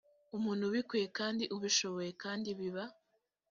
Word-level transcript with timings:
umuntu 0.37 0.63
ubikwiye 0.69 1.07
kandi 1.17 1.43
ubishoboye 1.55 2.11
kandi 2.23 2.49
biba 2.59 2.83